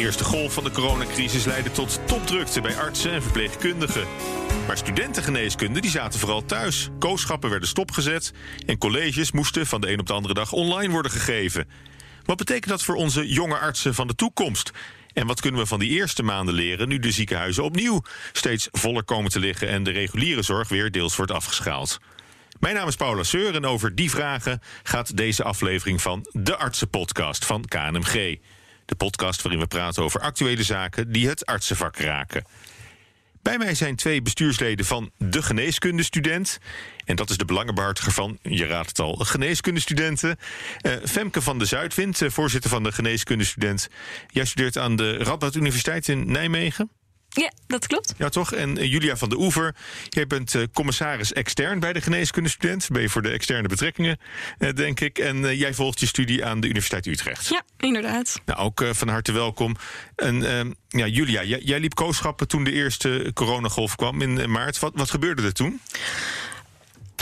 [0.00, 4.06] eerste golf van de coronacrisis leidde tot topdrukte bij artsen en verpleegkundigen.
[4.66, 6.88] Maar studentengeneeskunde die zaten vooral thuis.
[6.98, 8.32] Kooschappen werden stopgezet
[8.66, 11.68] en colleges moesten van de een op de andere dag online worden gegeven.
[12.24, 14.70] Wat betekent dat voor onze jonge artsen van de toekomst?
[15.12, 19.04] En wat kunnen we van die eerste maanden leren nu de ziekenhuizen opnieuw steeds voller
[19.04, 21.98] komen te liggen en de reguliere zorg weer deels wordt afgeschaald?
[22.60, 27.44] Mijn naam is Paula Seur en over die vragen gaat deze aflevering van de Artsenpodcast
[27.44, 28.38] van KNMG.
[28.90, 32.44] De podcast waarin we praten over actuele zaken die het artsenvak raken.
[33.42, 36.58] Bij mij zijn twee bestuursleden van de geneeskundestudent.
[37.04, 40.38] En dat is de belangenbehartiger van, je raadt het al, geneeskundestudenten.
[40.82, 43.88] Uh, Femke van de Zuidwind, uh, voorzitter van de geneeskundestudent.
[44.28, 46.90] Jij studeert aan de Radboud Universiteit in Nijmegen.
[47.30, 48.14] Ja, dat klopt.
[48.18, 48.52] Ja, toch?
[48.52, 49.74] En uh, Julia van de Oever,
[50.08, 52.88] jij bent uh, commissaris extern bij de geneeskundestudent.
[52.88, 54.18] Ben je voor de externe betrekkingen,
[54.58, 55.18] uh, denk ik.
[55.18, 57.48] En jij volgt je studie aan de Universiteit Utrecht.
[57.48, 58.40] Ja, inderdaad.
[58.44, 59.76] Nou, ook van harte welkom.
[60.16, 64.78] En ehm, ja, Julia, jij, jij, liep kooschappen toen de eerste coronagolf kwam in maart.
[64.78, 65.80] Wat, wat gebeurde er toen?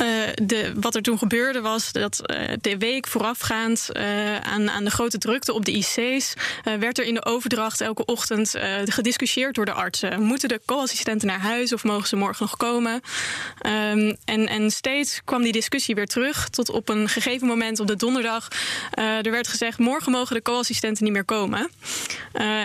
[0.02, 4.84] Uh, de, wat er toen gebeurde was dat uh, de week voorafgaand uh, aan, aan
[4.84, 6.34] de grote drukte op de IC's
[6.78, 8.54] werd er in de overdracht elke ochtend
[8.84, 10.22] gediscussieerd door de artsen.
[10.22, 12.92] Moeten de co-assistenten naar huis of mogen ze morgen nog komen?
[12.92, 17.86] Um, en, en steeds kwam die discussie weer terug tot op een gegeven moment op
[17.86, 18.48] de donderdag.
[18.94, 21.70] er werd gezegd: morgen mogen de co-assistenten niet meer komen.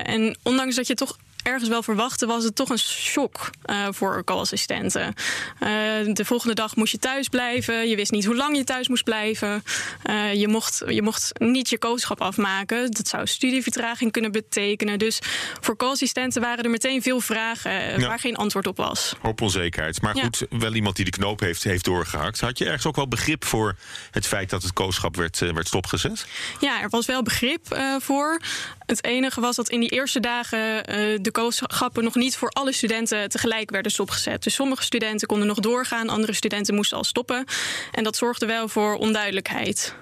[0.04, 4.24] en ondanks dat je toch ergens wel verwachten, was het toch een shock uh, voor
[4.24, 5.14] co-assistenten.
[5.60, 5.70] Uh,
[6.14, 7.90] de volgende dag moest je thuis blijven.
[7.90, 9.64] Je wist niet hoe lang je thuis moest blijven.
[10.10, 12.92] Uh, je, mocht, je mocht niet je kooschap afmaken.
[12.92, 15.00] Dat zou studievertraging kunnen betekenen.
[15.00, 15.20] Dus
[15.62, 18.08] voor co-assistenten waren er meteen veel vragen ja.
[18.08, 19.16] waar geen antwoord op was.
[19.22, 20.02] Hoop onzekerheid.
[20.02, 20.58] Maar goed, ja.
[20.58, 22.40] wel iemand die de knoop heeft, heeft doorgehakt.
[22.40, 23.76] Had je ergens ook wel begrip voor
[24.12, 26.26] het feit dat het kooschap werd, werd stopgezet?
[26.60, 28.42] Ja, er was wel begrip voor.
[28.86, 30.84] Het enige was dat in die eerste dagen
[31.24, 34.44] de kooschappen nog niet voor alle studenten tegelijk werden stopgezet.
[34.44, 37.46] Dus sommige studenten konden nog doorgaan, andere studenten moesten al stoppen.
[37.92, 39.96] En dat zorgde wel voor onduidelijkheid.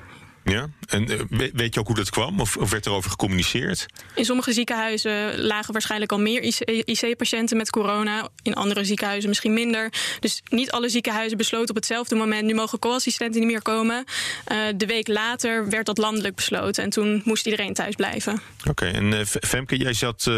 [0.43, 2.39] Ja, en uh, weet je ook hoe dat kwam?
[2.39, 3.85] Of, of werd erover gecommuniceerd?
[4.15, 8.29] In sommige ziekenhuizen lagen waarschijnlijk al meer IC-patiënten met corona.
[8.41, 9.93] In andere ziekenhuizen misschien minder.
[10.19, 12.43] Dus niet alle ziekenhuizen besloten op hetzelfde moment...
[12.43, 14.05] nu mogen co-assistenten niet meer komen.
[14.51, 16.83] Uh, de week later werd dat landelijk besloten.
[16.83, 18.33] En toen moest iedereen thuis blijven.
[18.59, 20.31] Oké, okay, en uh, Femke, jij zat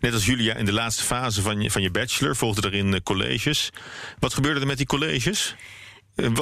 [0.00, 2.36] net als Julia in de laatste fase van je, van je bachelor.
[2.36, 3.70] Volgde erin colleges.
[4.18, 5.54] Wat gebeurde er met die colleges?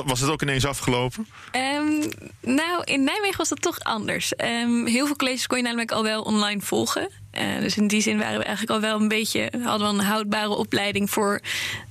[0.05, 1.27] Was het ook ineens afgelopen?
[1.53, 2.09] Um,
[2.41, 4.33] nou, in Nijmegen was dat toch anders.
[4.45, 7.11] Um, heel veel colleges kon je namelijk al wel online volgen.
[7.39, 10.05] Uh, dus in die zin waren we eigenlijk al wel een beetje, hadden we een
[10.05, 11.41] houdbare opleiding voor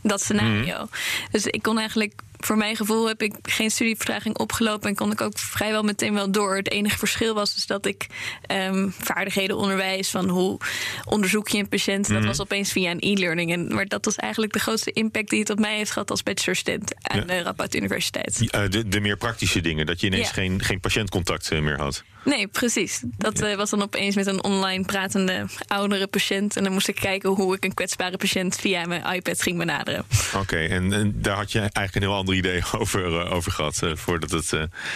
[0.02, 0.80] dat scenario.
[0.80, 0.90] Mm.
[1.32, 5.22] Dus ik kon eigenlijk voor mijn gevoel heb ik geen studievertraging opgelopen en kon ik
[5.22, 6.56] ook vrijwel meteen wel door.
[6.56, 8.08] Het enige verschil was dus dat ik
[8.52, 10.60] um, vaardigheden onderwijs van hoe
[11.06, 12.16] onderzoek je een patiënt, mm.
[12.16, 13.52] dat was opeens via een e-learning.
[13.52, 16.24] En maar dat was eigenlijk de grootste impact die het op mij heeft gehad als
[16.24, 17.26] bachelorstudent aan ja.
[17.26, 18.52] de Radboud Universiteit.
[18.72, 20.34] De, de, meer praktische dingen, dat je ineens ja.
[20.34, 22.04] geen, geen patiëntcontact meer had.
[22.24, 23.02] Nee, precies.
[23.18, 26.58] Dat uh, was dan opeens met een online pratende oudere patiënt.
[26.58, 30.06] En dan moest ik kijken hoe ik een kwetsbare patiënt via mijn iPad ging benaderen.
[30.28, 33.52] Oké, okay, en, en, daar had je eigenlijk een heel ander idee over, uh, over
[33.52, 34.50] gehad uh, voordat het.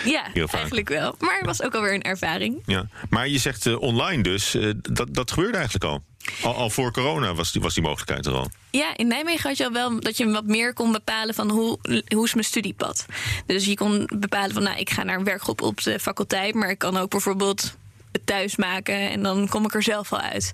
[0.05, 1.15] ja, eigenlijk wel.
[1.19, 2.61] Maar het was ook alweer een ervaring.
[2.65, 6.03] Ja, maar je zegt online dus, dat, dat gebeurde eigenlijk al.
[6.43, 8.49] Al, voor corona was die, was die mogelijkheid er al.
[8.69, 11.77] Ja, in Nijmegen had je al wel dat je wat meer kon bepalen van hoe,
[12.07, 13.05] hoe is mijn studiepad.
[13.45, 16.69] Dus je kon bepalen van nou, ik ga naar een werkgroep op de faculteit, maar
[16.69, 17.75] ik kan ook bijvoorbeeld
[18.11, 20.51] het thuis maken en dan kom ik er zelf al uit.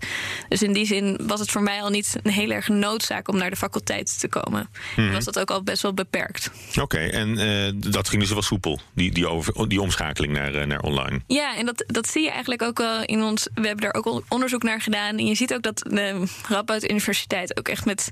[0.49, 3.37] Dus in die zin was het voor mij al niet een heel erg noodzaak om
[3.37, 4.69] naar de faculteit te komen.
[4.95, 5.13] Mm-hmm.
[5.13, 6.51] Was dat ook al best wel beperkt.
[6.69, 10.55] Oké, okay, en uh, dat ging dus wel soepel, die, die, over, die omschakeling naar,
[10.55, 11.21] uh, naar online.
[11.27, 13.47] Ja, en dat, dat zie je eigenlijk ook wel in ons.
[13.53, 15.17] We hebben daar ook onderzoek naar gedaan.
[15.17, 18.09] En je ziet ook dat de Radboud Universiteit ook echt met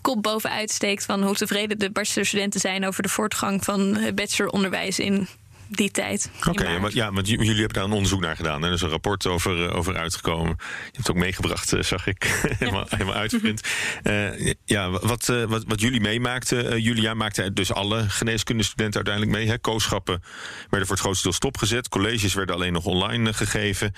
[0.00, 5.28] kop bovenuit steekt van hoe tevreden de bachelorstudenten zijn over de voortgang van bacheloronderwijs in
[5.68, 6.30] die tijd.
[6.36, 8.64] Oké, okay, ja, ja, want jullie hebben daar een onderzoek naar gedaan.
[8.64, 10.54] Er is een rapport over, uh, over uitgekomen.
[10.58, 12.24] Je hebt het ook meegebracht, uh, zag ik.
[12.58, 12.96] helemaal, ja.
[12.96, 13.68] helemaal uitgeprint.
[14.02, 19.48] Uh, ja, wat, wat, wat jullie meemaakten, Julia maakte dus alle geneeskundestudenten uiteindelijk mee.
[19.48, 19.58] Hè?
[19.58, 20.22] Kooschappen
[20.70, 21.88] werden voor het grootste deel stopgezet.
[21.88, 23.92] Colleges werden alleen nog online gegeven.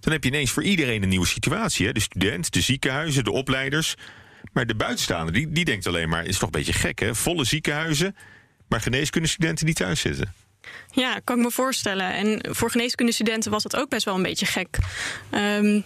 [0.00, 1.86] Dan heb je ineens voor iedereen een nieuwe situatie.
[1.86, 1.92] Hè?
[1.92, 3.94] De student, de ziekenhuizen, de opleiders.
[4.52, 6.24] Maar de buitenstaander, die, die denkt alleen maar...
[6.24, 7.14] is toch een beetje gek, hè?
[7.14, 8.16] Volle ziekenhuizen,
[8.68, 10.34] maar geneeskundestudenten die thuis zitten.
[10.92, 12.12] Ja, kan ik me voorstellen.
[12.12, 14.78] En voor geneeskundestudenten was dat ook best wel een beetje gek.
[15.34, 15.84] Um,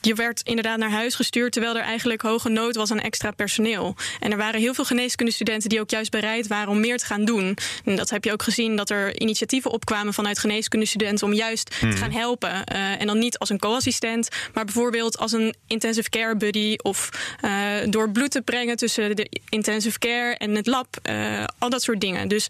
[0.00, 3.96] je werd inderdaad naar huis gestuurd terwijl er eigenlijk hoge nood was aan extra personeel.
[4.20, 7.24] En er waren heel veel geneeskundestudenten die ook juist bereid waren om meer te gaan
[7.24, 7.56] doen.
[7.84, 11.86] En dat heb je ook gezien dat er initiatieven opkwamen vanuit geneeskundestudenten om juist te
[11.86, 11.96] Mhm.
[11.96, 12.64] gaan helpen.
[12.64, 17.08] Eh, en dan niet als een co-assistent, maar bijvoorbeeld als een intensive care buddy of
[17.40, 17.50] eh,
[17.88, 20.96] door bloed te brengen tussen de intensive care en het lab.
[21.02, 22.28] eh, al dat soort dingen.
[22.28, 22.46] Dus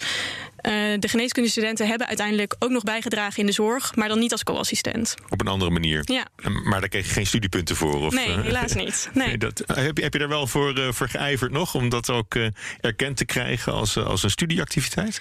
[1.00, 5.14] de geneeskundestudenten hebben uiteindelijk ook nog bijgedragen in de zorg, maar dan niet als co-assistent.
[5.28, 6.00] Op een andere manier.
[6.04, 6.26] Ja.
[6.64, 8.06] Maar daar kreeg je geen studiepunten voor?
[8.06, 9.10] Of, Nee, eh, helaas niet.
[9.12, 9.38] Nee.
[9.38, 11.74] dat, heb, je, heb je daar wel voor, eh, voor geijverd nog?
[11.74, 12.46] Om dat ook eh,
[12.80, 15.20] erkend te krijgen als, eh, als een studieactiviteit?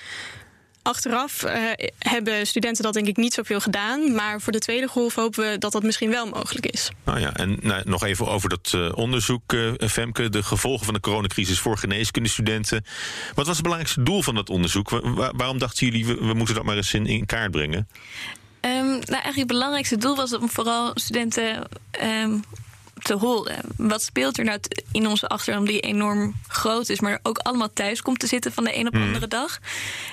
[0.86, 1.62] Achteraf eh,
[2.00, 4.16] hebben studenten dat denk ik niet zoveel gedaan.
[4.16, 6.90] Maar voor de tweede golf hopen we dat dat misschien wel mogelijk is.
[7.04, 10.30] Nou ja, en nou, nog even over dat eh, onderzoek, eh, Femke.
[10.30, 12.86] De gevolgen van de coronacrisis voor geneeskundestudenten.
[13.36, 14.90] Wat was het belangrijkste doel van dat onderzoek?
[14.90, 17.88] Wa- wa- waarom dachten jullie, we, we moeten dat maar eens in, in kaart brengen?
[18.60, 22.38] Ehm, nou, eigenlijk het belangrijkste doel was om vooral studenten ehm,
[23.02, 23.62] te horen.
[23.78, 24.60] Wat speelt er nou
[24.92, 28.64] in onze achtergrond die enorm groot is, maar ook allemaal thuis komt te zitten van
[28.64, 29.60] de een op de andere dag.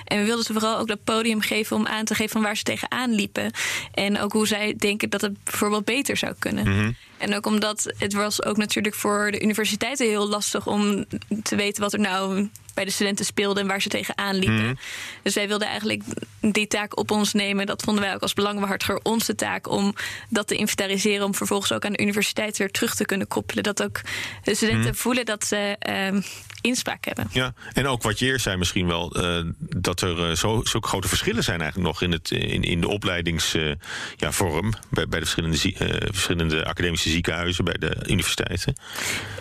[0.05, 2.57] En we wilden ze vooral ook dat podium geven om aan te geven van waar
[2.57, 3.51] ze tegenaan liepen.
[3.93, 6.97] En ook hoe zij denken dat het bijvoorbeeld beter zou kunnen.
[7.17, 11.05] En ook omdat het was ook natuurlijk voor de universiteiten heel lastig om
[11.43, 14.79] te weten wat er nou bij de studenten speelde en waar ze tegenaan liepen.
[15.21, 16.03] Dus wij wilden eigenlijk
[16.39, 17.65] die taak op ons nemen.
[17.65, 19.93] Dat vonden wij ook als belangenbehartiger onze taak om
[20.29, 21.25] dat te inventariseren.
[21.25, 23.63] Om vervolgens ook aan de universiteit weer terug te kunnen koppelen.
[23.63, 24.01] Dat ook
[24.43, 26.21] de studenten voelen dat ze ehm,
[26.63, 27.27] inspraak hebben.
[27.31, 30.87] Ja, en ook wat je eerst zei misschien wel, eh, dat er eh, zo, zulke
[30.87, 33.77] grote verschillen zijn eigenlijk nog in, het, in, in de opleidingsvorm
[34.15, 38.75] ja, vorm bij, bij de verschillende, eh, verschillende academische ziekenhuizen, bij de universiteiten.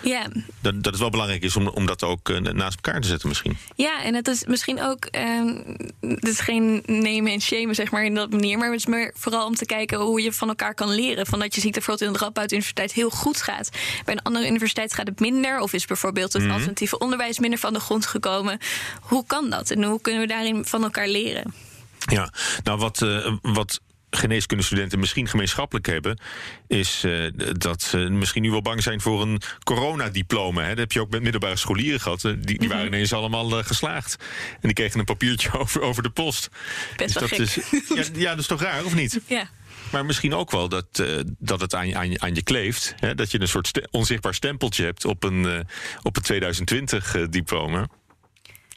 [0.03, 0.27] Ja,
[0.61, 3.29] Dat, dat het wel belangrijk is om, om dat ook eh, naast elkaar te zetten
[3.29, 3.59] misschien.
[3.77, 5.05] Ja, en het is misschien ook.
[5.05, 5.55] ehm
[6.01, 8.59] het is geen nemen en shamen, zeg maar, in dat manier.
[8.59, 11.27] Maar het is meer vooral om te kijken hoe je van elkaar kan leren.
[11.27, 13.71] Van dat je ziet dat bijvoorbeeld in de Radboud Universiteit heel goed gaat.
[14.05, 15.61] Bij een andere universiteit gaat het minder.
[15.61, 18.59] Of is bijvoorbeeld het alternatieve onderwijs minder van de grond gekomen.
[19.01, 19.71] Hoe kan dat?
[19.71, 21.55] En hoe kunnen we daarin van elkaar leren?
[21.99, 22.33] Ja,
[22.63, 23.81] nou wat, eh, wat
[24.11, 26.21] geneeskundestudenten misschien gemeenschappelijk hebben,
[26.67, 30.63] is eh, dat ze misschien nu wel bang zijn voor een coronadiploma.
[30.63, 30.69] Hè.
[30.69, 32.25] Dat heb je ook met middelbare scholieren gehad.
[32.25, 34.17] eh, Die, die waren ineens allemaal eh, geslaagd.
[34.53, 36.49] En die kregen een papiertje over, over de post.
[36.97, 37.41] Best wel dat gek.
[37.41, 37.55] Is,
[37.95, 39.21] ja, ja, dat is toch raar, of niet?
[39.27, 39.49] Ja.
[39.93, 41.07] Maar misschien ook wel dat, eh,
[41.39, 42.95] dat het aan je, aan, aan je kleeft.
[42.97, 43.15] Hè?
[43.15, 45.61] Dat je een soort onzichtbaar stempeltje hebt op een, eh,
[46.03, 47.89] op een 2020-diploma.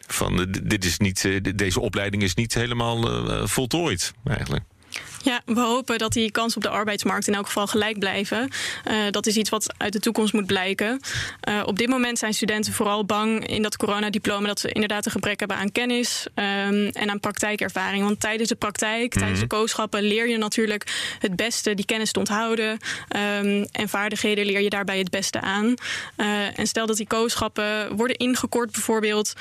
[0.08, 4.64] Van eh, d- dit is niet, deze opleiding is niet helemaal voltooid, eigenlijk.
[5.24, 8.50] Ja, we hopen dat die kansen op de arbeidsmarkt in elk geval gelijk blijven.
[8.84, 11.00] Eh, dat is iets wat uit de toekomst moet blijken.
[11.40, 15.12] Eh, op dit moment zijn studenten vooral bang in dat coronadiploma dat ze inderdaad een
[15.12, 18.04] gebrek hebben aan kennis ehm, en aan praktijkervaring.
[18.04, 22.20] Want tijdens de praktijk, tijdens de kooschappen, leer je natuurlijk het beste die kennis te
[22.20, 22.78] onthouden.
[23.08, 25.74] ehm, en vaardigheden leer je daarbij het beste aan.
[26.16, 29.34] Eh, en stel dat die kooschappen worden ingekort, bijvoorbeeld,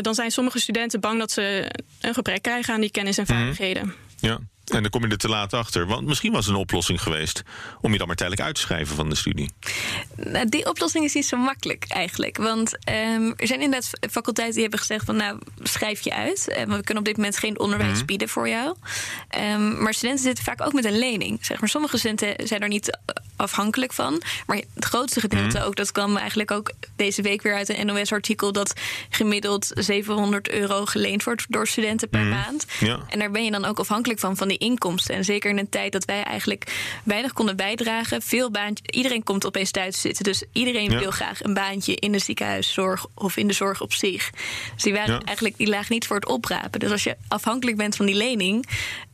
[0.00, 1.70] dan zijn sommige studenten bang dat ze
[2.00, 3.94] een gebrek krijgen aan die kennis en vaardigheden.
[4.20, 4.38] Ja.
[4.66, 5.86] En dan kom je er te laat achter.
[5.86, 7.42] Want misschien was het een oplossing geweest
[7.80, 9.50] om je dan maar tijdelijk uit te schrijven van de studie.
[10.14, 12.36] Nou, die oplossing is niet zo makkelijk eigenlijk.
[12.36, 16.48] Want ehm, er zijn inderdaad faculteiten die hebben gezegd van nou schrijf je uit.
[16.48, 18.76] Eh, want we kunnen op dit moment geen onderwijs bieden voor jou.
[19.28, 21.44] Ehm, maar studenten zitten vaak ook met een lening.
[21.44, 21.68] Zeg maar.
[21.68, 22.98] Sommige studenten zijn er niet
[23.36, 24.22] afhankelijk van.
[24.46, 28.52] Maar het grootste gedeelte ook, dat kwam eigenlijk ook deze week weer uit een NOS-artikel
[28.52, 28.80] dat
[29.10, 32.66] gemiddeld 700 euro geleend wordt door studenten per maand.
[32.80, 33.00] Ja.
[33.08, 35.14] En daar ben je dan ook afhankelijk van, van die inkomsten.
[35.14, 38.22] En zeker in een tijd dat wij eigenlijk weinig konden bijdragen.
[38.22, 40.24] Veel baantje, iedereen komt opeens thuis te zitten.
[40.24, 40.98] Dus iedereen Ja.
[40.98, 44.30] wil graag een baantje in de ziekenhuiszorg of in de zorg op zich.
[44.74, 45.20] Dus die, waren Ja.
[45.24, 46.80] eigenlijk, die lagen niet voor het oprapen.
[46.80, 48.66] Dus als je afhankelijk bent van die lening,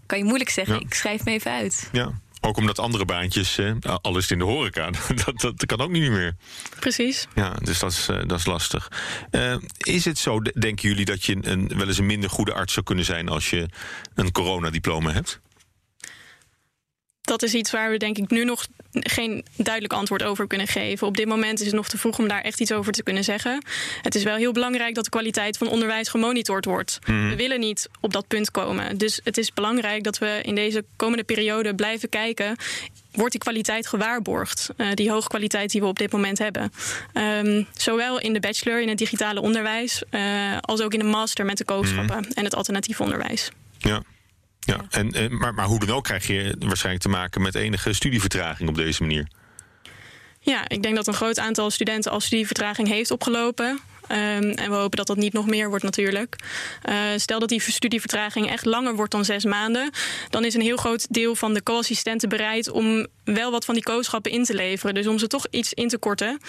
[0.07, 0.81] kan je moeilijk zeggen: Ja.
[0.81, 1.89] ik schrijf me even uit.
[1.93, 2.13] Ja.
[2.45, 4.91] Ook omdat andere baantjes, eh, alles in de horeca,
[5.25, 6.37] dat, dat kan ook niet meer.
[6.81, 7.27] Precies.
[7.35, 8.91] Ja, dus dat is, eh, dat is lastig.
[9.31, 12.73] Eh, is het zo, denken jullie, dat je een, wel eens een minder goede arts
[12.73, 13.69] zou kunnen zijn als je
[14.15, 15.41] een coronadiploma hebt?
[17.33, 21.07] Dat is iets waar we denk ik nu nog geen duidelijk antwoord over kunnen geven.
[21.07, 23.25] Op dit moment is het nog te vroeg om daar echt iets over te kunnen
[23.25, 23.65] zeggen.
[24.03, 26.99] Het is wel heel belangrijk dat de kwaliteit van onderwijs gemonitord wordt.
[27.05, 28.99] We willen niet op dat punt komen.
[28.99, 32.57] Dus het is belangrijk dat we in deze komende periode blijven kijken.
[33.13, 34.71] Wordt die kwaliteit gewaarborgd?
[34.77, 36.73] Eh, die hoge kwaliteit die we op dit moment hebben.
[37.13, 40.23] Ehm, zowel in de bachelor, in het digitale onderwijs, eh,
[40.61, 43.51] als ook in de master met de kooschappen en het alternatief onderwijs.
[43.79, 44.03] Ja.
[44.65, 47.93] Ja, en, eh, maar, maar hoe dan ook krijg je waarschijnlijk te maken met enige
[47.93, 49.29] studievertraging op deze manier.
[50.41, 53.81] Ja, ik denk dat een groot aantal studenten al studievertraging heeft opgelopen.
[54.07, 56.37] Ehm, en we hopen dat dat niet nog meer wordt natuurlijk.
[56.89, 59.91] Uh, stel dat die studievertraging echt langer wordt dan zes maanden,
[60.31, 63.83] dan is een heel groot deel van de co-assistenten bereid om wel wat van die
[63.83, 64.95] kooschappen in te leveren.
[64.95, 66.41] Dus om ze toch iets in te korten.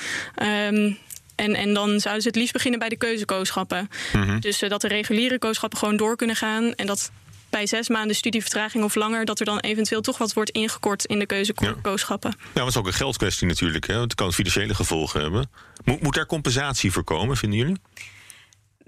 [0.70, 0.98] Um,
[1.36, 3.90] en, en dan zouden ze het liefst beginnen bij de keuzekoosschappen.
[4.14, 6.74] Mm Dus uh, dat de reguliere kooschappen gewoon door kunnen gaan.
[6.74, 7.12] En dat
[7.54, 11.20] bij zes maanden studievertraging of langer, dat er dan eventueel toch wat wordt ingekort in
[11.20, 12.34] de keuzekoosschappen.
[12.40, 12.62] Ja.
[12.62, 13.88] ja, is ook een geldkwestie natuurlijk.
[13.88, 14.00] Hè?
[14.00, 15.50] Het kan financiële gevolgen hebben.
[15.84, 17.78] Moet, moet daar compensatie voor komen, vinden jullie?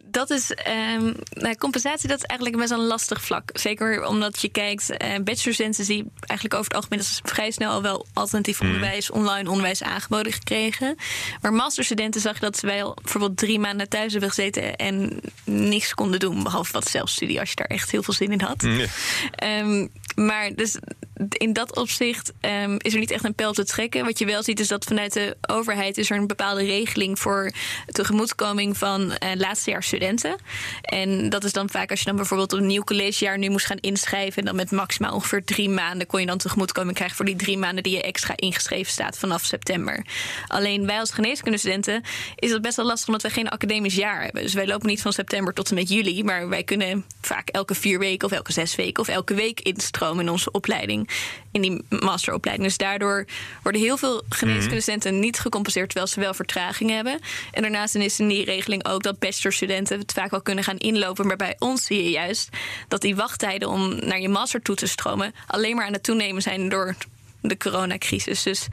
[0.07, 0.51] Dat is
[0.95, 3.49] um, nou, compensatie, dat is eigenlijk best een lastig vlak.
[3.53, 7.81] Zeker omdat je kijkt, uh, bachelorstudenten die eigenlijk over het algemeen dat vrij snel al
[7.81, 8.67] wel alternatief mm.
[8.67, 10.95] onderwijs, online onderwijs aangeboden gekregen.
[11.41, 15.93] Maar masterstudenten zag je dat ze wel bijvoorbeeld drie maanden thuis hebben gezeten en niks
[15.93, 18.61] konden doen, behalve wat zelfstudie, als je daar echt heel veel zin in had.
[18.61, 18.85] Mm.
[19.43, 20.77] Um, maar dus
[21.29, 24.05] in dat opzicht um, is er niet echt een pijl te trekken.
[24.05, 27.51] Wat je wel ziet is dat vanuit de overheid is er een bepaalde regeling voor
[27.85, 30.35] tegemoetkoming van uh, laatstejaarsstudenten.
[30.81, 33.77] En dat is dan vaak als je dan bijvoorbeeld een nieuw collegejaar nu moest gaan
[33.77, 34.39] inschrijven.
[34.39, 37.57] En dan met maximaal ongeveer drie maanden kon je dan tegemoetkoming krijgen voor die drie
[37.57, 40.05] maanden die je extra ingeschreven staat vanaf september.
[40.47, 42.03] Alleen wij als geneeskundestudenten
[42.35, 44.41] is dat best wel lastig omdat wij geen academisch jaar hebben.
[44.41, 46.23] Dus wij lopen niet van september tot en met juli.
[46.23, 50.04] Maar wij kunnen vaak elke vier weken of elke zes weken of elke week instromen
[50.13, 51.09] in onze opleiding
[51.51, 52.67] in die masteropleiding.
[52.67, 53.25] Dus daardoor
[53.63, 57.19] worden heel veel geneeskundestudenten mm niet gecompenseerd terwijl ze wel vertraging hebben.
[57.51, 61.27] En daarnaast is in die regeling ook dat bachelorstudenten het vaak wel kunnen gaan inlopen.
[61.27, 62.49] Maar bij ons zie je juist
[62.87, 66.41] dat die wachttijden om naar je master toe te stromen alleen maar aan het toenemen
[66.41, 66.95] zijn door
[67.41, 68.43] de coronacrisis.
[68.43, 68.67] Dus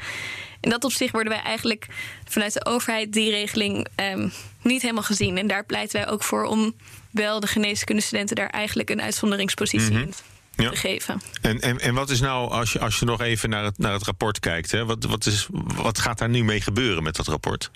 [0.60, 1.86] in dat opzicht worden wij eigenlijk
[2.24, 5.38] vanuit de overheid die regeling um, niet helemaal gezien.
[5.38, 6.74] En daar pleiten wij ook voor om
[7.10, 10.14] wel de geneeskundestudenten daar eigenlijk een uitzonderingspositie mm in
[10.56, 10.70] ja.
[10.74, 11.20] geven.
[11.40, 13.92] En, en, en wat is nou, als je, als je nog even naar het, naar
[13.92, 17.26] het rapport kijkt, hè, wat, wat, is, wat gaat daar nu mee gebeuren met dat
[17.26, 17.70] rapport?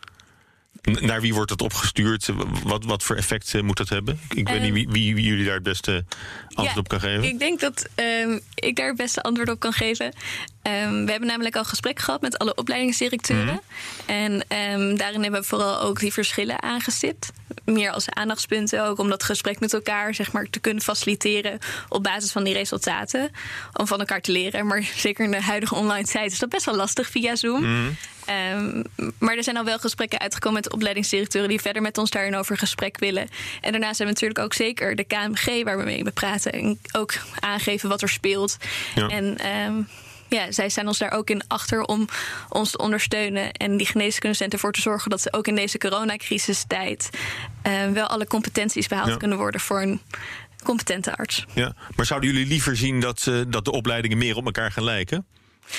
[0.82, 2.28] Naar wie wordt het opgestuurd?
[2.62, 4.20] Wat, wat voor effect eh, moet dat hebben?
[4.28, 6.04] Ik weet niet wie, wie, wie, jullie daar het beste
[6.48, 7.22] antwoord op kan geven.
[7.22, 10.06] Ik denk dat um, ik daar het beste antwoord op kan geven.
[10.06, 13.52] Um, we hebben namelijk al gesprek gehad met alle opleidingsdirecteuren.
[13.54, 13.60] Mm
[14.06, 14.44] En
[14.96, 17.32] daarin hebben we vooral ook die verschillen aangestipt.
[17.66, 21.58] Meer als aandachtspunten ook om dat gesprek met elkaar zeg maar, te kunnen faciliteren
[21.88, 23.30] op basis van die resultaten.
[23.72, 24.66] Om van elkaar te leren.
[24.66, 27.64] Maar zeker in de huidige online tijd is dat best wel lastig via Zoom.
[27.64, 27.96] Mm
[28.54, 28.82] Um,
[29.18, 32.58] maar er zijn al wel gesprekken uitgekomen met opleidingsdirecteuren die verder met ons daarin over
[32.58, 33.28] gesprek willen.
[33.60, 36.52] En daarnaast hebben we natuurlijk ook zeker de KMG waar we mee praten.
[36.52, 38.56] En ook aangeven wat er speelt.
[38.94, 39.08] Ja.
[39.08, 39.88] En um,
[40.28, 42.08] ja, zij staan ons daar ook in achter om
[42.48, 43.52] ons te ondersteunen.
[43.52, 47.10] En die geneeskundecenten ervoor te zorgen dat ze ook in deze coronacrisistijd
[47.66, 49.16] uh, wel alle competenties behaald ja.
[49.16, 50.00] kunnen worden voor een
[50.64, 51.44] competente arts.
[51.54, 54.84] Ja, maar zouden jullie liever zien dat, uh, dat de opleidingen meer op elkaar gaan
[54.84, 55.26] lijken?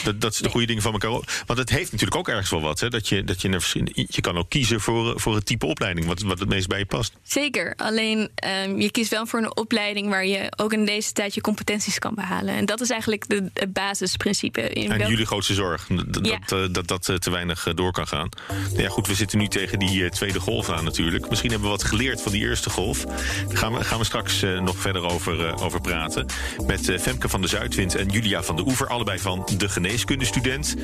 [0.03, 1.05] Dat, dat is de goede ding van elkaar.
[1.45, 2.79] Want het heeft natuurlijk ook ergens wel wat.
[2.79, 2.89] Hè?
[2.89, 6.39] Dat je, dat je, je kan ook kiezen voor, voor het type opleiding wat, wat
[6.39, 7.13] het meest bij je past.
[7.23, 7.73] Zeker.
[7.75, 8.29] Alleen
[8.65, 11.99] um, je kiest wel voor een opleiding waar je ook in deze tijd je competenties
[11.99, 12.55] kan behalen.
[12.55, 14.69] En dat is eigenlijk de, het basisprincipe.
[14.69, 15.87] In en jullie grootste zorg.
[15.87, 16.39] Dat ja.
[16.45, 18.29] dat, eh, dat, dat, te weinig eh, door kan gaan.
[18.69, 21.29] Nou ja, goed, we zitten nu tegen die tweede golf aan natuurlijk.
[21.29, 23.05] Misschien hebben we wat geleerd van die eerste golf.
[23.05, 26.25] Daar gaan we, gaan we straks nog verder over, over praten.
[26.67, 28.87] Met Femke van de Zuidwind en Julia van de Oever.
[28.87, 30.75] Allebei van de geneeskundestudent.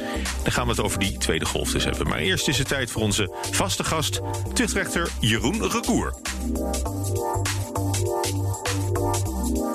[0.44, 2.08] Dan gaan we het over die tweede golf dus hebben.
[2.08, 4.22] Maar eerst is het tijd voor onze vaste gast,
[4.54, 6.14] tuchtrechter Jeroen Recour.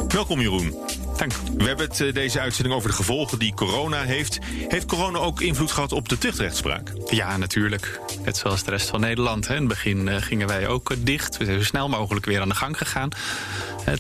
[0.08, 0.75] Welkom Jeroen.
[1.16, 1.32] Dank.
[1.56, 4.38] We hebben het eh, deze uitzending over de gevolgen die corona heeft.
[4.68, 6.92] Heeft corona ook invloed gehad op de tuchtrechtspraak?
[7.10, 8.00] Ja, natuurlijk.
[8.25, 9.48] Net zoals de rest van Nederland.
[9.48, 11.37] In het begin eh, gingen wij ook dicht.
[11.37, 13.10] We zijn zo snel mogelijk weer aan de gang gegaan.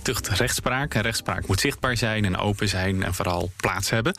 [0.02, 0.94] Tucht rechtspraak.
[0.94, 4.14] En rechtspraak moet zichtbaar zijn en open zijn en vooral plaats hebben.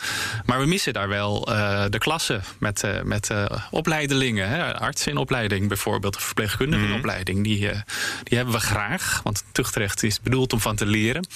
[0.45, 4.49] Maar we missen daar wel uh, de klassen met, uh, met uh, opleidelingen.
[4.49, 4.79] Hè.
[4.79, 7.43] Artsen in opleiding bijvoorbeeld, of verpleegkundige in opleiding.
[7.43, 7.59] Die,
[8.23, 11.27] die hebben we graag, want tuchtrecht is bedoeld om van te leren.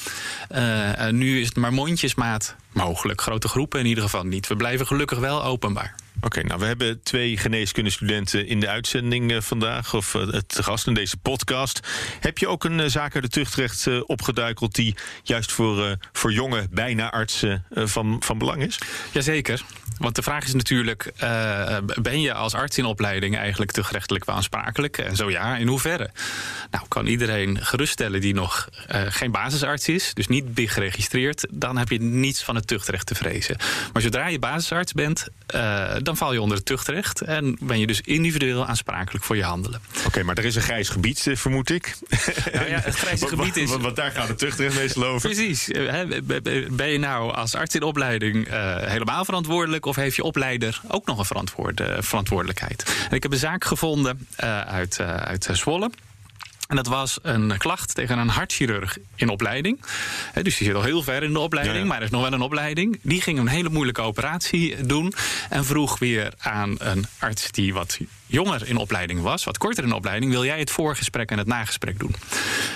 [1.12, 3.22] nu is het maar mondjesmaat mogelijk.
[3.22, 4.48] Grote groepen in ieder geval niet.
[4.48, 5.96] We blijven gelukkig wel openbaar.
[6.22, 10.88] Oké, nou we hebben twee geneeskundestudenten in de uitzending uh, vandaag, of uh, het gast
[10.88, 11.80] in deze podcast.
[12.20, 16.68] Heb je ook een uh, zaak uit de tuchtrecht opgeduikeld die juist voor, voor jonge
[16.72, 18.78] bijna artsen van, van belang is?
[19.12, 19.62] Jazeker.
[19.98, 21.12] Want de vraag is natuurlijk:
[22.02, 24.98] ben je als arts in opleiding eigenlijk te gerechtelijk aansprakelijk?
[24.98, 26.10] En zo ja, in hoeverre?
[26.72, 28.70] Nou, kan iedereen geruststellen die nog
[29.08, 33.16] geen basisarts is, dus niet BIG geregistreerd, dan heb je niets van het tuchtrecht te
[33.16, 33.58] vrezen.
[33.94, 35.28] Maar zodra je basisarts bent,
[36.04, 39.82] dan val je onder het tuchtrecht en ben je dus individueel aansprakelijk voor je handelen.
[39.98, 41.96] Oké, okay, maar er is een grijs gebied, vermoed ik.
[42.54, 43.70] Nou ja, het grijze gebied is.
[43.70, 45.30] Want, daar gaat het tuchtrecht meestal over.
[45.30, 45.68] Precies.
[46.72, 48.48] Ben je nou als arts in opleiding
[48.86, 49.86] helemaal verantwoordelijk?
[49.86, 52.84] Of heeft je opleider ook nog een verantwoord, verantwoordelijkheid?
[53.10, 55.90] En ik heb een zaak gevonden uh, uit, uit Zwolle.
[56.68, 59.82] En dat was een klacht tegen een hartchirurg in opleiding.
[60.34, 61.86] dus die zit al heel ver in de opleiding, ja.
[61.86, 63.00] maar er is nog wel een opleiding.
[63.02, 65.14] Die ging een hele moeilijke operatie doen.
[65.50, 68.00] En vroeg weer aan een arts die wat
[68.34, 72.00] jonger in opleiding was, wat korter in opleiding, wil jij het voorgesprek en het nagesprek
[72.00, 72.16] doen?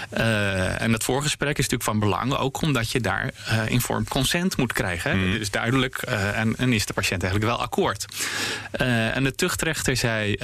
[0.10, 4.58] Eh, en het voorgesprek is natuurlijk van belang, ook omdat je daar eh informed consent
[4.58, 5.12] moet krijgen.
[5.12, 5.32] Hè?
[5.32, 8.06] Dat is duidelijk eh, en, en is de patiënt eigenlijk wel akkoord.
[8.72, 10.36] En de tuchtrechter zei,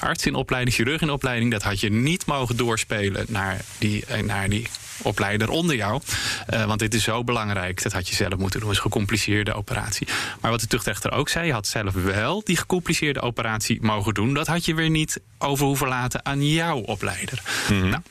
[0.00, 4.48] arts in opleiding, chirurg in opleiding, dat had je niet mogen doorspelen naar die, naar
[4.48, 4.68] die
[5.02, 6.00] opleider onder jou.
[6.46, 7.82] Eh, want dit is zo belangrijk.
[7.82, 8.68] Dat had je zelf moeten doen.
[8.68, 10.08] Het is een gecompliceerde operatie.
[10.40, 14.34] Maar wat de tuchtrechter ook zei, je had zelf wel die gecompliceerde operatie mogen doen.
[14.34, 17.42] Dat had je weer niet over hoeven laten aan jouw opleider.
[17.68, 18.02] Nou,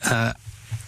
[0.00, 0.30] eh,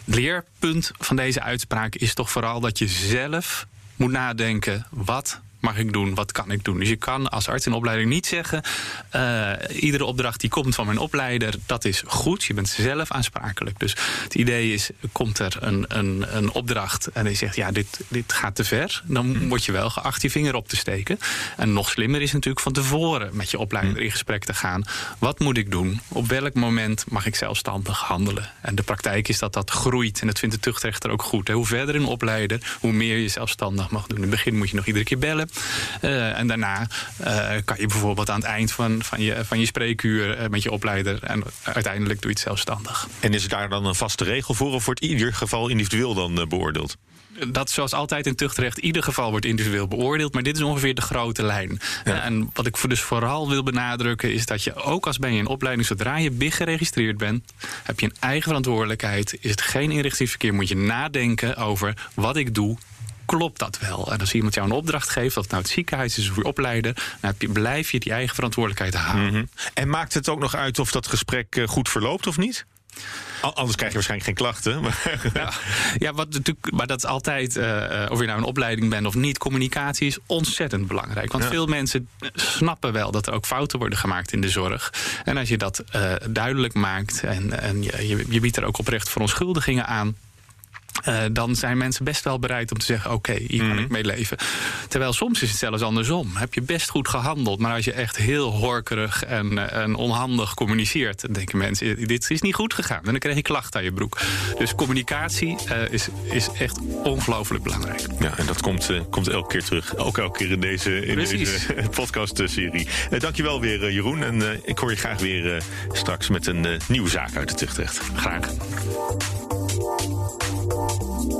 [0.04, 5.92] leerpunt van deze uitspraak is toch vooral dat je zelf moet nadenken: wat mag ik
[5.92, 6.78] doen, wat kan ik doen?
[6.78, 8.62] Dus je kan als arts in opleiding niet zeggen:
[9.10, 12.44] eh, iedere opdracht die komt van mijn opleider, dat is goed.
[12.44, 13.78] Je bent zelf aansprakelijk.
[13.78, 18.00] Dus het idee is: komt er een, een, een opdracht en je zegt: ja, dit,
[18.08, 21.18] dit gaat te ver, dan word je wel geacht je vinger op te steken.
[21.56, 24.82] En nog slimmer is natuurlijk van tevoren met je opleider in gesprek te gaan.
[25.18, 26.00] Wat moet ik doen?
[26.08, 28.50] Op welk moment mag ik zelfstandig handelen?
[28.60, 30.20] En de praktijk is dat dat groeit.
[30.20, 31.48] En dat vindt de tuchtrechter ook goed.
[31.48, 31.54] hè.
[31.54, 34.16] Hoe verder in opleiden, hoe meer je zelfstandig mag doen.
[34.16, 35.47] In het begin moet je nog iedere keer bellen.
[36.00, 36.86] Eh, en daarna
[37.16, 40.62] eh, kan je bijvoorbeeld aan het eind van, van, je, van je spreekuur eh, met
[40.62, 41.22] je opleider.
[41.22, 43.08] En uiteindelijk doe je het zelfstandig.
[43.20, 46.48] En is er daar dan een vaste regel voor of wordt ieder geval individueel dan
[46.48, 46.96] beoordeeld?
[47.46, 50.32] dat zoals altijd in tuchtrecht, ieder geval wordt individueel beoordeeld.
[50.32, 51.80] Maar dit is ongeveer de grote lijn.
[52.04, 52.22] Ja.
[52.22, 55.38] En wat ik voor- dus vooral wil benadrukken, is dat je ook als ben je
[55.38, 57.52] in opleiding, zodra je BIG geregistreerd bent,
[57.82, 59.38] heb je een eigen verantwoordelijkheid.
[59.40, 62.76] Is het geen inrichtingsverkeer, moet je nadenken over wat ik doe.
[63.36, 64.12] Klopt dat wel?
[64.12, 66.44] En als iemand jou een opdracht geeft, of het nou het ziekenhuis is of je
[66.44, 69.32] opleider, dan blijf je die eigen verantwoordelijkheid houden.
[69.32, 69.44] Mhm.
[69.74, 72.66] En maakt het ook nog uit of dat gesprek eh, goed verloopt of niet?
[73.40, 74.80] Anders krijg je waarschijnlijk geen klachten.
[74.80, 75.52] Maar Ja,
[75.98, 79.06] ja wat natuurlijk, maar dat is altijd, eh, eh, of je nou een opleiding bent
[79.06, 81.32] of niet, communicatie is ontzettend belangrijk.
[81.32, 81.50] Want Ja.
[81.50, 84.92] veel mensen snappen wel dat er ook fouten worden gemaakt in de zorg.
[85.24, 85.84] En als je dat
[86.30, 90.16] duidelijk maakt en, en je, je, je biedt er ook oprecht verontschuldigingen aan.
[91.04, 94.04] Eh, dan zijn mensen best wel bereid om te zeggen: Oké, hier kan ik mee
[94.04, 94.36] leven.
[94.88, 96.30] Terwijl soms is het zelfs andersom.
[96.34, 100.54] Heb je best goed gehandeld, maar als je echt heel horkerig en, eh, en onhandig
[100.54, 102.98] communiceert, dan denken mensen: eh, Dit is niet goed gegaan.
[103.04, 104.18] En dan krijg je klachten aan je broek.
[104.58, 105.56] Dus communicatie
[105.90, 108.06] is, is echt ongelooflijk belangrijk.
[108.20, 109.96] ja, en dat komt, komt elke keer terug.
[109.96, 111.66] Ook elke keer in deze, in Precies.
[111.66, 112.88] deze podcast-serie.
[113.18, 114.22] Dankjewel weer, Jeroen.
[114.22, 118.00] En ik hoor je graag weer straks met een nieuwe zaak uit de tuchtrecht.
[118.16, 118.48] Graag.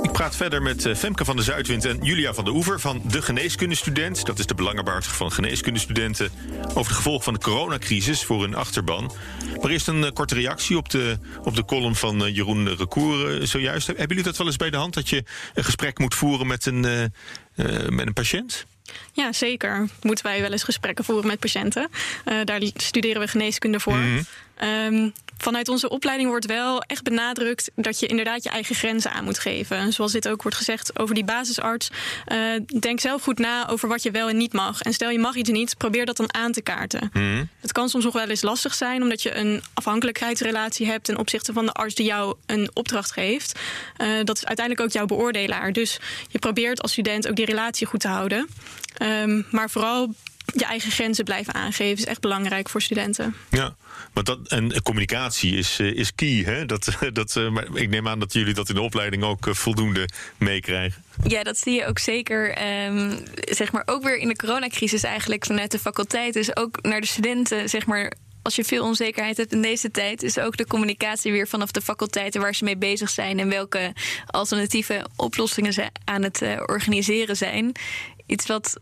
[0.01, 3.01] Ik praat verder met eh, Femke van der Zuidwind en Julia van der Oever van
[3.05, 4.25] De Geneeskundestudent.
[4.25, 6.31] Dat is de belangenbehartiger van geneeskundestudenten.
[6.73, 9.11] Over de gevolgen van de coronacrisis voor hun achterban.
[9.61, 13.47] Maar eerst een eh, korte reactie op de, op de column van eh, Jeroen Recour
[13.47, 13.87] zojuist.
[13.87, 14.93] Hebben jullie dat wel eens bij de hand?
[14.93, 16.81] Dat je een gesprek moet voeren met een,
[17.89, 18.65] met een patiënt?
[19.13, 19.87] Ja, zeker.
[20.01, 21.89] Moeten wij wel eens gesprekken voeren met patiënten.
[22.43, 23.99] Daar studeren we geneeskunde voor.
[24.55, 25.09] Ehm,
[25.41, 29.39] vanuit onze opleiding wordt wel echt benadrukt dat je inderdaad je eigen grenzen aan moet
[29.39, 29.93] geven.
[29.93, 31.89] Zoals dit ook wordt gezegd over die basisarts.
[32.25, 32.37] Eh,
[32.79, 34.81] denk zelf goed na over wat je wel en niet mag.
[34.81, 37.11] En stel je mag iets niet, probeer dat dan aan te kaarten.
[37.59, 41.53] Het kan soms nog wel eens lastig zijn, omdat je een afhankelijkheidsrelatie hebt ten opzichte
[41.53, 43.59] van de arts die jou een opdracht geeft.
[43.97, 45.73] Eh, dat is uiteindelijk ook jouw beoordelaar.
[45.73, 45.99] Dus
[46.29, 48.47] je probeert als student ook die relatie goed te houden.
[48.97, 50.13] Ehm, maar vooral
[50.53, 53.35] je eigen grenzen blijven aangeven is echt belangrijk voor studenten.
[53.49, 53.75] Ja,
[54.13, 56.43] want dat, en communicatie is, eh, is key.
[56.45, 56.65] Hè?
[56.65, 59.53] Dat, dat, eh, maar ik neem aan dat jullie dat in de opleiding ook eh,
[59.53, 61.03] voldoende meekrijgen.
[61.23, 62.51] Ja, dat zie je ook zeker.
[62.53, 66.33] ehm, zeg maar ook weer in de coronacrisis eigenlijk vanuit de faculteit.
[66.33, 68.13] Dus ook naar de studenten, zeg maar.
[68.41, 71.81] Als je veel onzekerheid hebt in deze tijd, is ook de communicatie weer vanaf de
[71.81, 73.93] faculteiten waar ze mee bezig zijn en welke
[74.25, 77.71] alternatieve oplossingen ze aan het organiseren zijn.
[78.25, 78.79] Iets wat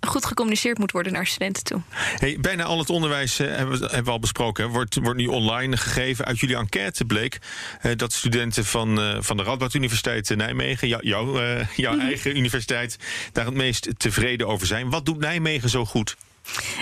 [0.00, 1.80] goed gecommuniceerd moet worden naar studenten toe.
[1.94, 4.64] Hey, bijna al het onderwijs eh, hebben, we, hebben we al besproken.
[4.64, 6.24] hè, Wordt, wordt nu online gegeven.
[6.24, 7.38] Uit jullie enquête bleek
[7.80, 11.40] eh, dat studenten van, eh, van de Radboud Universiteit Nijmegen, jou, jou,
[11.76, 12.96] jouw eigen universiteit,
[13.32, 14.90] daar het meest tevreden over zijn.
[14.90, 16.16] Wat doet Nijmegen zo goed?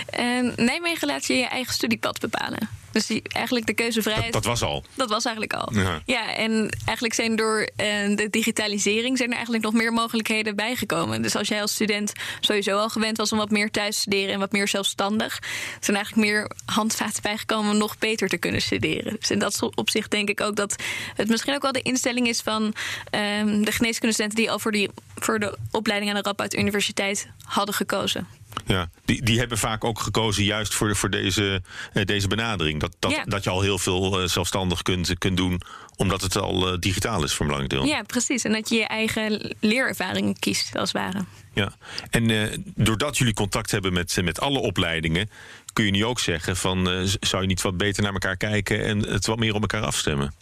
[0.09, 2.69] En Nijmegen laat je je eigen studiepad bepalen.
[2.91, 4.33] Dus die, eigenlijk de keuzevrijheid.
[4.33, 4.83] Dat, dat was al.
[4.95, 5.73] Dat was eigenlijk al.
[5.73, 6.01] Ja.
[6.05, 11.21] Ja, en eigenlijk zijn door eh, de digitalisering zijn er eigenlijk nog meer mogelijkheden bijgekomen.
[11.21, 14.33] Dus als jij als student sowieso al gewend was om wat meer thuis te studeren
[14.33, 15.39] en wat meer zelfstandig,
[15.79, 19.15] zijn er eigenlijk meer handvaten bijgekomen om nog beter te kunnen studeren.
[19.19, 20.75] Dus in dat opzicht denk ik ook dat
[21.15, 22.73] het misschien ook wel de instelling is van
[23.09, 27.75] ehm, de geneeskundestudenten die al voor, die, voor de opleiding aan de Radboud Universiteit hadden
[27.75, 28.27] gekozen.
[28.65, 31.61] Ja, die, die hebben vaak ook gekozen juist voor, voor deze,
[31.93, 32.79] eh, deze benadering.
[32.79, 33.23] Dat, dat, Ja.
[33.25, 35.61] dat je al heel veel eh, zelfstandig kunt, kunt doen,
[35.95, 37.95] omdat het al eh, digitaal is voor een belangrijk deel.
[37.95, 38.43] Ja, precies.
[38.43, 41.25] En dat je je eigen leerervaring kiest, als het ware.
[41.53, 41.73] Ja.
[42.09, 45.29] En doordat jullie contact hebben met, met alle opleidingen,
[45.73, 48.99] kun je nu ook zeggen van zou je niet wat beter naar elkaar kijken en
[48.99, 50.33] het wat meer op elkaar afstemmen?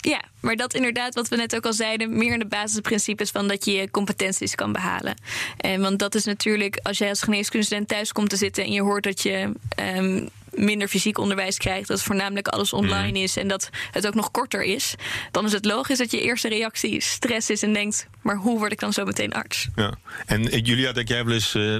[0.00, 3.48] Ja, maar dat inderdaad, wat we net ook al zeiden, meer in de basisprincipes van
[3.48, 5.14] dat je je competenties kan behalen.
[5.56, 8.82] En want dat is natuurlijk, als jij als geneeskundestudent thuis komt te zitten en je
[8.82, 10.26] hoort dat je ehm,
[10.58, 14.62] minder fysiek onderwijs krijgt, dat voornamelijk alles online is en dat het ook nog korter
[14.62, 14.94] is,
[15.30, 18.72] dan is het logisch dat je eerste reactie stress is en denkt, maar hoe word
[18.72, 19.68] ik dan zo meteen arts?
[19.76, 19.94] Ja.
[20.26, 21.74] En eh, Julia, denk jij wel eens, eh,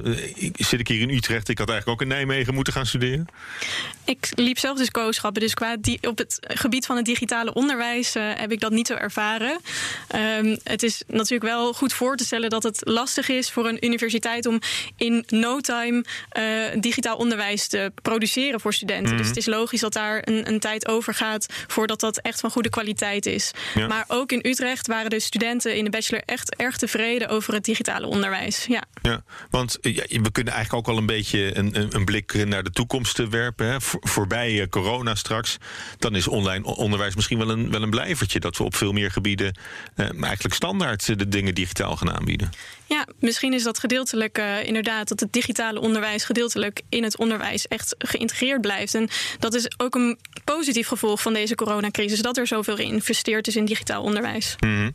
[0.44, 3.26] ik- zit ik hier in Utrecht, ik had eigenlijk ook in Nijmegen moeten gaan studeren?
[4.04, 8.14] Ik liep zelf dus kooschappen, dus qua di- op het gebied van het digitale onderwijs
[8.14, 9.60] eh, heb ik dat niet zo ervaren.
[10.08, 13.84] Ehm, het is natuurlijk wel goed voor te stellen dat het lastig is voor een
[13.86, 14.60] universiteit om
[14.96, 16.42] in no time eh,
[16.80, 19.16] digitaal onderwijs te produceren voor studenten.
[19.16, 22.50] Dus het is logisch dat daar een, een tijd over gaat voordat dat echt van
[22.50, 23.50] goede kwaliteit is.
[23.74, 23.86] Ja.
[23.86, 27.64] Maar ook in Utrecht waren de studenten in de bachelor echt erg tevreden over het
[27.64, 28.66] digitale onderwijs.
[28.68, 28.82] Ja.
[29.02, 32.44] Ja, want eh, ja, we kunnen eigenlijk ook al een beetje een, een, een blik
[32.46, 33.66] naar de toekomst eh, werpen.
[33.66, 33.80] Hè.
[33.80, 35.56] Voor- voorbij eh, corona straks.
[35.98, 38.40] Dan is online onderwijs misschien wel een, wel een blijvertje.
[38.40, 39.56] Dat we op veel meer gebieden
[39.94, 42.50] eh, eigenlijk standaard de dingen digitaal gaan aanbieden.
[42.88, 47.66] Ja, misschien is dat gedeeltelijk eh, inderdaad dat het digitale onderwijs gedeeltelijk in het onderwijs
[47.66, 48.94] echt geïntegreerd blijft.
[48.94, 53.56] En dat is ook een positief gevolg van deze coronacrisis, dat er zoveel geïnvesteerd is
[53.56, 54.56] in digitaal onderwijs.
[54.60, 54.90] Mhm.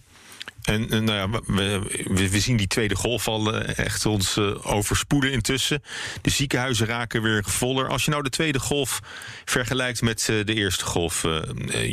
[0.63, 1.81] En, eh, nou ja, we,
[2.29, 5.83] we, zien die tweede golf al eh, echt ons eh, overspoeden intussen.
[6.21, 7.87] De ziekenhuizen raken weer voller.
[7.89, 8.99] Als je nou de tweede golf
[9.45, 11.41] vergelijkt met de eerste golf, eh,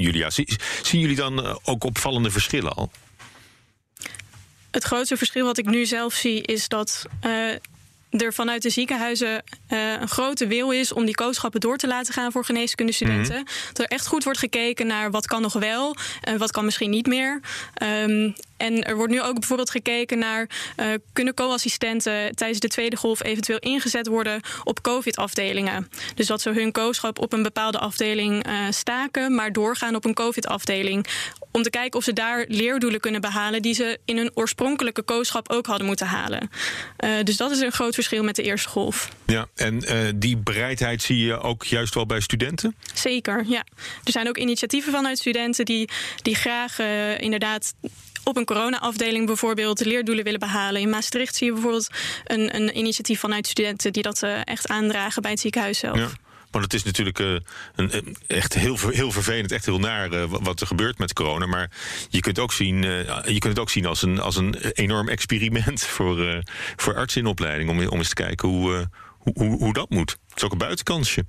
[0.01, 2.91] Julia, zie- zien jullie dan ook opvallende verschillen al?
[4.71, 7.33] Het grootste verschil wat ik nu zelf zie is dat eh,
[8.11, 12.15] er vanuit de ziekenhuizen eh, een grote wil is om die kooschappen door te laten
[12.15, 13.45] gaan voor geneeskundestudenten.
[13.73, 16.91] Dat er echt goed wordt gekeken naar wat kan nog wel en wat kan misschien
[16.91, 17.41] niet meer.
[17.75, 22.97] Ehm, en er wordt nu ook bijvoorbeeld gekeken naar eh, kunnen co-assistenten tijdens de tweede
[22.97, 25.89] golf eventueel ingezet worden op COVID-afdelingen.
[26.15, 31.07] Dus dat ze hun kooschap op een bepaalde afdeling staken, maar doorgaan op een COVID-afdeling.
[31.53, 35.51] Om te kijken of ze daar leerdoelen kunnen behalen die ze in hun oorspronkelijke kooschap
[35.51, 36.51] ook hadden moeten halen.
[36.97, 39.09] Eh, dus dat is een groot verschil met de eerste golf.
[39.27, 42.77] Ja, en eh, die bereidheid zie je ook juist wel bij studenten?
[42.95, 43.65] Zeker, ja.
[44.05, 45.89] Er zijn ook initiatieven vanuit studenten die,
[46.23, 47.75] die graag eh, inderdaad
[48.25, 50.81] op een corona-afdeling bijvoorbeeld leerdoelen willen behalen.
[50.81, 51.89] In Maastricht zie je bijvoorbeeld
[52.25, 55.99] een, een initiatief vanuit studenten die dat echt aandragen bij het ziekenhuis zelf.
[55.99, 56.09] Ja.
[56.51, 57.27] Want het is natuurlijk eh,
[57.77, 61.47] een, een- echt heel, heel vervelend, echt heel naar eh, wat er gebeurt met corona.
[61.47, 61.71] Maar
[62.09, 65.09] je kunt, ook zien, eh, je kunt het ook zien als een, als een enorm
[65.09, 66.39] experiment voor, eh,
[66.77, 67.71] voor artsen in opleiding.
[67.71, 68.81] Om, om eens te kijken hoe, eh,
[69.21, 70.11] hoe, hoe, hoe dat moet.
[70.29, 71.25] Het is ook een buitenkansje.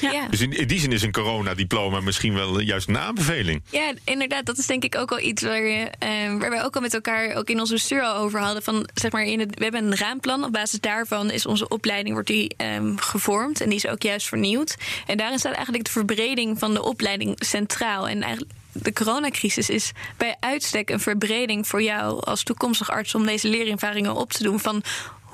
[0.00, 0.28] Ja.
[0.28, 3.62] Dus in, in die zin is een coronadiploma misschien wel juist een aanbeveling.
[3.70, 4.46] Ja, inderdaad.
[4.46, 6.94] Dat is denk ik ook wel iets waar, je, eh, waar wij ook al met
[6.94, 8.62] elkaar ook in ons bestuur al over hadden.
[8.62, 10.44] Van, zeg maar, in het, we hebben een raamplan.
[10.44, 13.60] Op basis daarvan is onze opleiding wordt die, ehm, gevormd.
[13.60, 14.76] En die is ook juist vernieuwd.
[15.06, 18.08] En daarin staat eigenlijk de verbreding van de opleiding centraal.
[18.08, 23.26] En eigenlijk de coronacrisis is bij uitstek een verbreding voor jou als toekomstig arts om
[23.26, 24.60] deze leerervaringen op te doen.
[24.60, 24.82] Van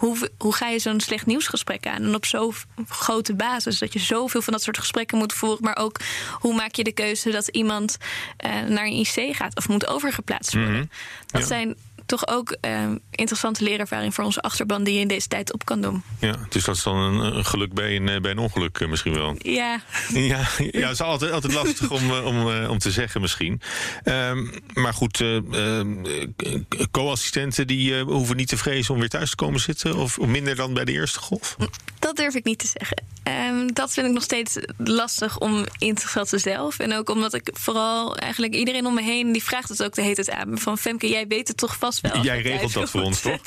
[0.06, 2.02] hoe, hoe ga je zo'n slecht nieuwsgesprek aan?
[2.02, 2.54] En op zo'n
[2.88, 3.78] grote basis.
[3.78, 5.64] Dat je zoveel van dat soort gesprekken moet voeren.
[5.64, 6.00] Maar ook
[6.38, 7.96] hoe maak je de keuze dat iemand
[8.36, 10.90] eh, naar een IC gaat of moet overgeplaatst worden?
[11.26, 11.46] Dat Ja.
[11.46, 11.76] zijn
[12.12, 15.80] toch ook eh, interessante leerervaringen voor onze achterban die je in deze tijd op kan
[15.80, 16.02] doen.
[16.18, 18.88] Ja, dus dat is dan een, een geluk bij een, eh, bij een ongeluk eh,
[18.88, 19.34] misschien wel.
[19.38, 19.80] Ja,
[20.32, 23.60] Ja, ja, het is altijd, altijd lastig om, eh, om, om te zeggen misschien.
[24.02, 26.58] Ehm, maar goed, eh, ehm, eh,
[26.90, 29.96] co-assistenten die hoeven niet te vrezen om weer thuis te komen zitten?
[29.96, 31.56] Of minder dan bij de eerste golf?
[32.02, 32.96] Dat durf ik niet te zeggen.
[33.22, 36.78] Ehm, dat vind ik nog steeds lastig om in te schatten zelf.
[36.78, 39.32] En ook omdat ik vooral eigenlijk iedereen om me heen...
[39.32, 40.56] die vraagt het ook de hele tijd aan me.
[40.56, 42.22] Van Femke, jij weet het toch vast wel.
[42.22, 43.40] Jij regelt dat voor ons, toch?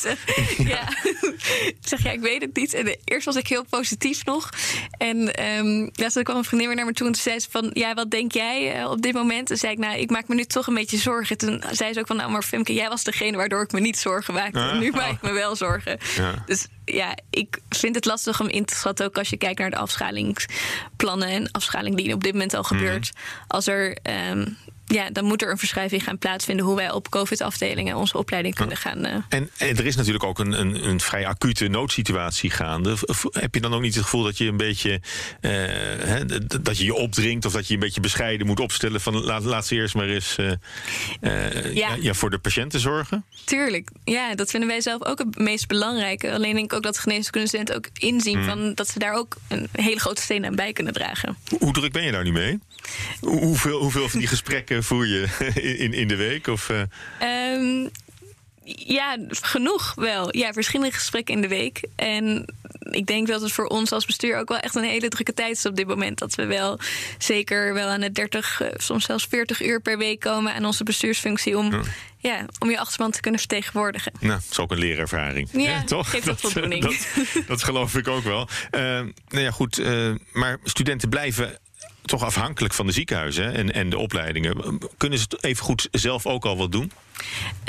[0.58, 0.90] ja.
[1.66, 2.74] ik zeg, ja, ik weet het niet.
[2.74, 4.50] En eerst was ik heel positief nog.
[4.98, 5.32] En
[5.94, 7.70] laatst kwam een vriendin weer naar me toe en toen zei ze van...
[7.74, 9.52] ja, wat denk jij eh, op dit moment?
[9.52, 11.38] En zei ik, nou, ik maak me nu toch een beetje zorgen.
[11.38, 13.38] Toen zei ze ook van, nou, maar Femke, jij was degene...
[13.38, 14.60] waardoor ik me niet zorgen maakte.
[14.60, 14.70] Ah.
[14.70, 15.98] En nu maak ik me wel zorgen.
[16.16, 16.44] Ja.
[16.46, 19.70] Dus ja, ik vind het lastig om in te schatten, ook als je kijkt naar
[19.70, 23.12] de afschalingsplannen en afschaling die op dit moment al gebeurt.
[23.48, 24.46] Als er ehm,
[24.86, 28.78] ja, dan moet er een verschuiving gaan plaatsvinden hoe wij op COVID-afdelingen onze opleiding kunnen
[28.78, 29.06] gaan.
[29.06, 29.16] Uh...
[29.30, 32.96] En, er is natuurlijk ook een, een, een, vrij acute noodsituatie gaande.
[33.32, 35.02] Heb je dan ook niet het gevoel dat je een beetje
[35.42, 36.26] uh, hè,
[36.62, 39.68] dat je je opdringt of dat je een beetje bescheiden moet opstellen van laat, laat
[39.68, 40.52] ze eerst maar eens uh,
[41.74, 41.96] ja.
[42.00, 42.14] ja.
[42.14, 43.26] voor de patiënten zorgen?
[43.44, 46.32] Tuurlijk, ja, dat vinden wij zelf ook het meest belangrijke.
[46.32, 48.46] Alleen denk ik ook dat geneeskundestudenten ook inzien hmm.
[48.46, 51.38] van dat ze daar ook een hele grote steen aan bij kunnen dragen.
[51.50, 52.60] Hoe, hoe druk ben je daar nu mee?
[53.20, 55.28] Hoeveel, hoeveel van die gesprekken voer je
[55.84, 56.48] in, in de week?
[56.48, 56.70] Of,
[57.22, 57.90] um,
[58.66, 60.38] ja, genoeg wel.
[60.38, 61.84] Ja, verschillende gesprekken in de week.
[61.96, 62.46] En
[62.80, 65.58] ik denk dat het voor ons als bestuur ook wel echt een hele drukke tijd
[65.58, 66.20] is op dit moment.
[66.20, 66.80] Dat we wel
[67.18, 70.84] zeker wel aan de 30, eh, soms zelfs 40 uur per week komen aan onze
[70.84, 71.84] bestuursfunctie om.
[72.18, 72.46] Ja.
[72.60, 74.12] om je achterban te kunnen vertegenwoordigen.
[74.20, 75.50] Nou, dat is ook een leerervaring.
[75.52, 76.10] Ja, ja toch?
[76.10, 76.84] Geeft dat, voldoening.
[76.84, 77.08] Dat,
[77.48, 78.48] dat, geloof ik ook wel.
[78.72, 79.80] Uh, nou ja, goed.
[79.80, 81.60] Uh, maar studenten blijven
[82.06, 84.80] toch afhankelijk van de ziekenhuizen en, en de opleidingen.
[84.98, 86.92] Kunnen ze even goed zelf ook al wat doen?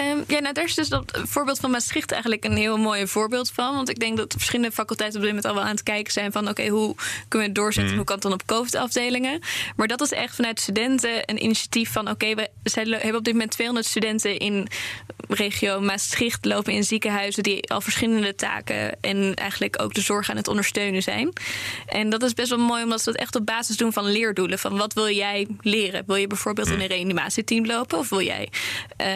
[0.00, 3.50] Um, ja, nou, daar is dus dat voorbeeld van Maastricht eigenlijk een heel mooi voorbeeld
[3.50, 3.74] van.
[3.74, 6.32] Want ik denk dat verschillende faculteiten op dit moment al wel aan het kijken zijn
[6.32, 6.94] van oké, hoe
[7.28, 7.90] kunnen we het doorzetten?
[7.90, 7.96] Mm.
[7.96, 9.40] Hoe kan het dan op COVID-afdelingen?
[9.76, 13.50] Maar dat is echt vanuit studenten een initiatief van oké, we hebben op dit moment
[13.50, 14.68] 200 studenten in
[15.28, 20.37] regio Maastricht lopen in ziekenhuizen die al verschillende taken en eigenlijk ook de zorg aan
[20.37, 21.32] het ondersteunen zijn.
[21.87, 24.59] En dat is best wel mooi omdat ze dat echt op basis doen van leerdoelen.
[24.59, 26.02] Van wat wil jij leren?
[26.06, 26.80] Wil je bijvoorbeeld in mm.
[26.80, 27.98] een reanimatieteam lopen?
[27.98, 28.48] Of wil jij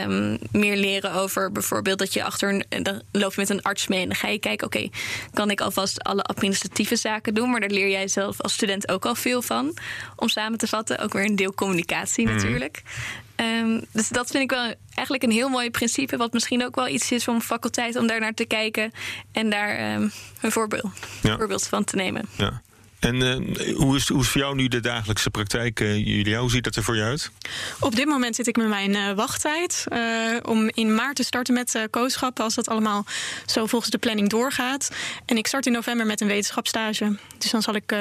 [0.05, 0.20] um,
[0.53, 2.83] meer leren over bijvoorbeeld dat je achter een.
[2.83, 4.89] Dan loop je met een arts mee en dan ga je kijken: oké,
[5.33, 7.51] kan ik alvast alle administratieve zaken doen?
[7.51, 9.77] Maar daar leer jij zelf als student ook al veel van.
[10.17, 12.35] Om samen te vatten, ook weer een deel communicatie mm.
[12.35, 12.83] natuurlijk.
[13.37, 16.89] Um, dus dat vind ik wel eigenlijk een heel mooi principe, wat misschien ook wel
[16.89, 18.93] iets is om faculteit om daar naar te kijken
[19.33, 20.91] en daar um, een voorbeeld,
[21.23, 21.37] ja.
[21.37, 22.29] voorbeeld van te nemen.
[22.37, 22.63] Ja.
[23.01, 26.41] En uh, hoe, is, hoe is voor jou nu de dagelijkse praktijk, uh, Julia?
[26.41, 27.31] Hoe ziet dat er voor je uit?
[27.81, 29.87] Op dit moment zit ik met mijn uh, wachttijd.
[30.43, 33.05] om in maart te starten met uh, als dat allemaal
[33.47, 34.91] zo volgens de planning doorgaat.
[35.27, 37.17] En ik start in november met een wetenschapsstage.
[37.39, 37.95] Dus dan zal ik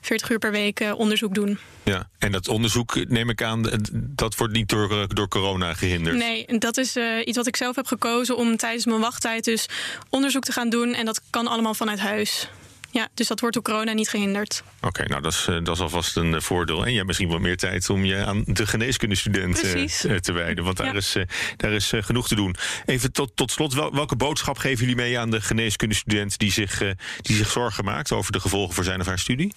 [0.00, 1.58] 40 uur per week onderzoek doen.
[1.82, 6.16] Ja, en dat onderzoek, neem ik aan, dat wordt niet door, door corona gehinderd?
[6.16, 9.68] Nee, dat is iets wat ik zelf heb gekozen om tijdens mijn wachttijd dus
[10.08, 10.94] onderzoek te gaan doen.
[10.94, 12.48] En dat kan allemaal vanuit huis.
[12.90, 14.62] Ja, dus dat wordt door corona niet gehinderd.
[14.80, 16.84] Oké, nou dat is, eh, dat is alvast een eh, voordeel.
[16.84, 20.64] En je hebt misschien wat meer tijd om je aan de geneeskundestudent uh, te wijden.
[20.64, 21.16] Want daar is,
[21.56, 22.56] daar is genoeg te doen.
[22.86, 26.78] Even tot, tot slot, welke boodschap geven jullie mee aan de geneeskundestudent die zich,
[27.20, 29.52] die zich zorgen maakt over de gevolgen voor zijn of haar studie?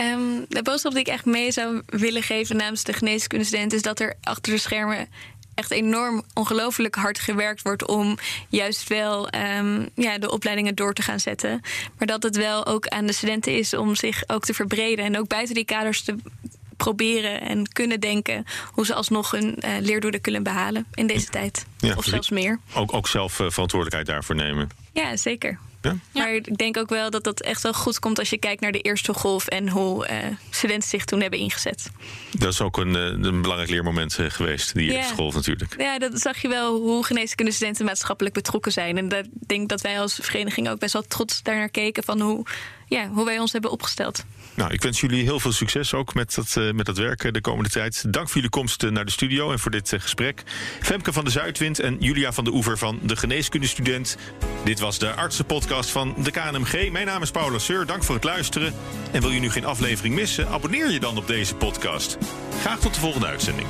[0.00, 4.00] Um, de boodschap die ik echt mee zou willen geven namens de geneeskundestudent is dat
[4.00, 5.08] er achter de schermen
[5.60, 8.18] echt enorm ongelooflijk hard gewerkt wordt om
[8.48, 11.60] juist wel um, ja, de opleidingen door te gaan zetten.
[11.98, 15.18] Maar dat het wel ook aan de studenten is om zich ook te verbreden en
[15.18, 16.16] ook buiten die kaders te
[16.76, 21.66] proberen en kunnen denken hoe ze alsnog hun uh, leerdoelen kunnen behalen in deze tijd.
[21.78, 22.58] Ja, of zelfs meer.
[22.74, 24.68] Ook, ook zelf uh, verantwoordelijkheid daarvoor nemen.
[24.92, 25.58] Ja, zeker.
[25.82, 25.96] Ja?
[26.12, 28.72] Maar ik denk ook wel dat dat echt wel goed komt als je kijkt naar
[28.72, 30.16] de eerste golf en hoe uh,
[30.50, 31.90] studenten zich toen hebben ingezet.
[32.30, 35.74] Dat is ook een, eh, een belangrijk leermoment uh, geweest, die eerste golf natuurlijk.
[35.78, 38.98] Ja, dat zag je wel hoe geneeskunde studenten maatschappelijk betrokken zijn.
[38.98, 42.46] En ik denk dat wij als vereniging ook best wel trots daarnaar keken van hoe,
[42.86, 44.24] ja, hoe wij ons hebben opgesteld.
[44.60, 47.40] Nou, ik wens jullie heel veel succes ook met dat, uh, met dat werk de
[47.40, 48.12] komende tijd.
[48.12, 50.42] Dank voor jullie komst naar de studio en voor dit gesprek.
[50.80, 54.16] Femke van de Zuidwind en Julia van de Oever van de Geneeskundestudent.
[54.64, 56.90] Dit was de Artsenpodcast van de KNMG.
[56.90, 57.86] Mijn naam is Paula Seur.
[57.86, 58.74] Dank voor het luisteren.
[59.12, 60.48] En wil je nu geen aflevering missen?
[60.48, 62.18] Abonneer je dan op deze podcast.
[62.60, 63.66] Graag tot de volgende uitzending.